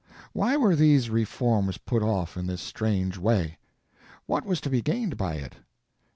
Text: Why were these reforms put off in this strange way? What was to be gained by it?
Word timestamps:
Why 0.33 0.57
were 0.57 0.75
these 0.75 1.11
reforms 1.11 1.77
put 1.77 2.01
off 2.01 2.35
in 2.35 2.47
this 2.47 2.59
strange 2.63 3.19
way? 3.19 3.59
What 4.25 4.45
was 4.47 4.59
to 4.61 4.69
be 4.71 4.81
gained 4.81 5.15
by 5.15 5.35
it? 5.35 5.57